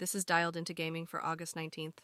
[0.00, 1.98] This is dialed into gaming for August 19th.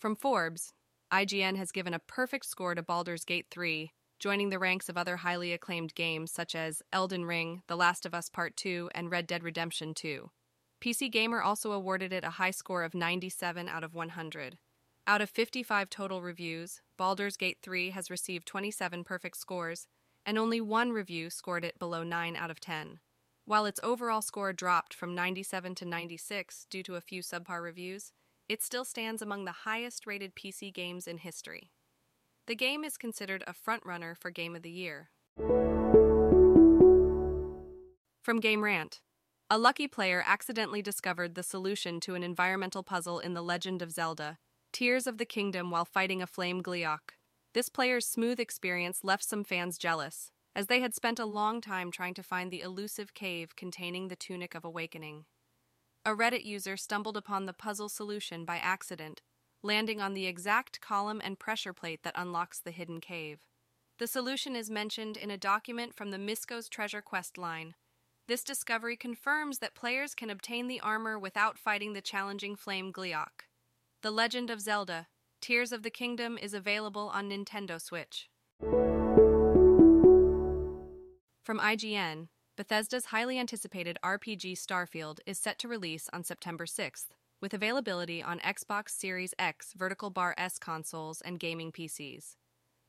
[0.00, 0.72] From Forbes,
[1.12, 5.18] IGN has given a perfect score to Baldur's Gate 3, joining the ranks of other
[5.18, 9.28] highly acclaimed games such as Elden Ring, The Last of Us Part 2, and Red
[9.28, 10.28] Dead Redemption 2.
[10.80, 14.58] PC Gamer also awarded it a high score of 97 out of 100.
[15.06, 19.86] Out of 55 total reviews, Baldur's Gate 3 has received 27 perfect scores,
[20.26, 22.98] and only one review scored it below 9 out of 10.
[23.44, 28.12] While its overall score dropped from 97 to 96 due to a few subpar reviews,
[28.48, 31.72] it still stands among the highest rated PC games in history.
[32.46, 35.10] The game is considered a frontrunner for Game of the Year.
[38.22, 39.00] From Game Rant
[39.50, 43.90] A lucky player accidentally discovered the solution to an environmental puzzle in The Legend of
[43.90, 44.38] Zelda
[44.72, 47.16] Tears of the Kingdom while fighting a flame Gleeok.
[47.54, 51.90] This player's smooth experience left some fans jealous, as they had spent a long time
[51.90, 55.24] trying to find the elusive cave containing the Tunic of Awakening.
[56.04, 59.22] A Reddit user stumbled upon the puzzle solution by accident,
[59.62, 63.38] landing on the exact column and pressure plate that unlocks the hidden cave.
[63.98, 67.74] The solution is mentioned in a document from the Misko's Treasure Quest line.
[68.26, 73.46] This discovery confirms that players can obtain the armor without fighting the challenging Flame Gleeok.
[74.02, 75.06] The Legend of Zelda
[75.40, 78.28] Tears of the Kingdom is available on Nintendo Switch.
[81.42, 87.06] From IGN, Bethesda's highly anticipated RPG Starfield is set to release on September 6th,
[87.40, 92.36] with availability on Xbox Series X Vertical Bar S consoles and gaming PCs.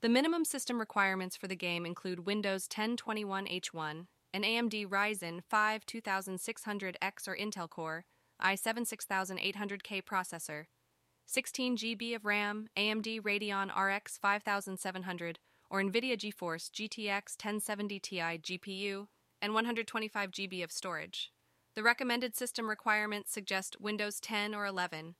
[0.03, 7.27] The minimum system requirements for the game include Windows 1021H1, an AMD Ryzen 5 2600X
[7.27, 8.05] or Intel Core,
[8.39, 10.65] i7 6800K processor,
[11.25, 15.39] 16 GB of RAM, AMD Radeon RX 5700
[15.73, 19.07] or NVIDIA GeForce GTX 1070 Ti GPU,
[19.41, 21.31] and 125 GB of storage.
[21.75, 25.15] The recommended system requirements suggest Windows 10 or 11,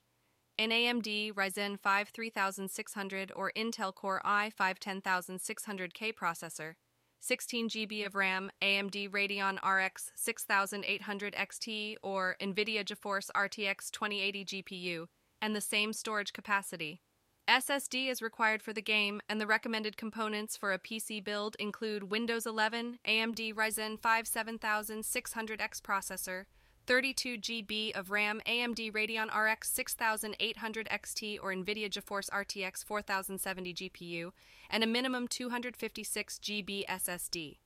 [0.60, 6.76] an AMD Ryzen 5 3600 or Intel Core i5 10600K processor,
[7.20, 15.06] 16 GB of RAM, AMD Radeon RX 6800 XT or NVIDIA GeForce RTX 2080 GPU,
[15.42, 17.02] and the same storage capacity.
[17.48, 22.10] SSD is required for the game, and the recommended components for a PC build include
[22.10, 26.46] Windows 11, AMD Ryzen 5 7600X processor,
[26.88, 34.32] 32 GB of RAM, AMD Radeon RX 6800 XT or NVIDIA GeForce RTX 4070 GPU,
[34.70, 37.58] and a minimum 256 GB SSD.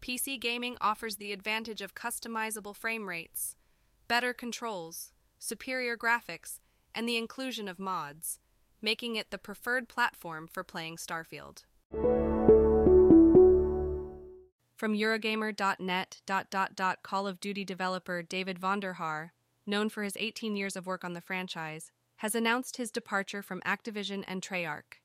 [0.00, 3.56] PC gaming offers the advantage of customizable frame rates,
[4.06, 6.60] better controls, superior graphics,
[6.94, 8.38] and the inclusion of mods
[8.80, 11.64] making it the preferred platform for playing Starfield.
[14.78, 19.30] From Eurogamer.net, dot, Call of Duty developer David Vonderhaar,
[19.66, 23.60] known for his 18 years of work on the franchise, has announced his departure from
[23.62, 25.00] Activision and Treyarch.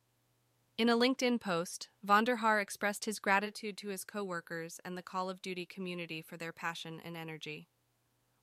[0.78, 5.41] In a LinkedIn post, Vonderhaar expressed his gratitude to his coworkers and the Call of
[5.41, 7.67] Duty community for their passion and energy.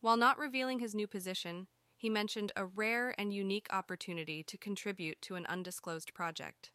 [0.01, 1.67] While not revealing his new position,
[2.00, 6.71] he mentioned a rare and unique opportunity to contribute to an undisclosed project.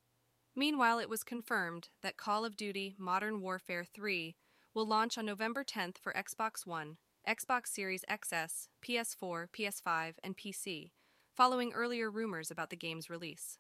[0.56, 4.36] Meanwhile, it was confirmed that Call of Duty Modern Warfare 3
[4.76, 6.98] will launch on November 10th for Xbox One,
[7.28, 10.92] Xbox Series XS, PS4, PS5, and PC,
[11.36, 13.58] following earlier rumors about the game's release.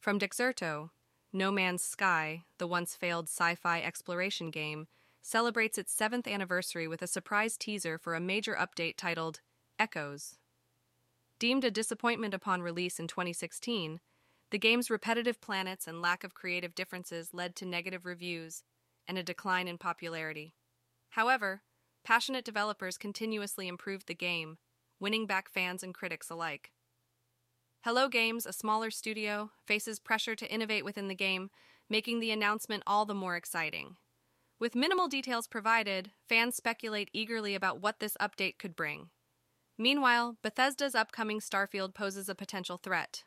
[0.00, 0.90] From Dexerto,
[1.32, 4.88] No Man's Sky, the once failed sci fi exploration game,
[5.22, 9.40] celebrates its seventh anniversary with a surprise teaser for a major update titled
[9.78, 10.36] Echoes.
[11.38, 14.00] Deemed a disappointment upon release in 2016,
[14.50, 18.62] the game's repetitive planets and lack of creative differences led to negative reviews
[19.06, 20.54] and a decline in popularity.
[21.10, 21.62] However,
[22.04, 24.58] passionate developers continuously improved the game,
[24.98, 26.72] winning back fans and critics alike.
[27.84, 31.50] Hello Games, a smaller studio, faces pressure to innovate within the game,
[31.88, 33.96] making the announcement all the more exciting.
[34.60, 39.10] With minimal details provided, fans speculate eagerly about what this update could bring.
[39.78, 43.22] Meanwhile, Bethesda's upcoming Starfield poses a potential threat.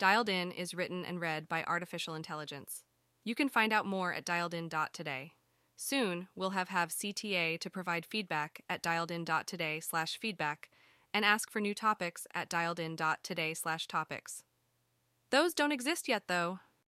[0.00, 2.82] Dialed In is written and read by artificial intelligence.
[3.24, 5.32] You can find out more at dialedin.today.
[5.76, 10.68] Soon, we'll have have CTA to provide feedback at dialedin.today slash feedback
[11.12, 14.42] and ask for new topics at dialedin.today slash topics.
[15.30, 16.58] Those don't exist yet, though.